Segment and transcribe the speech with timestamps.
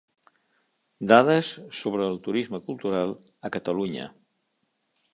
[1.11, 1.51] Dades
[1.81, 3.17] sobre el turisme cultural
[3.49, 4.13] a Catalunya.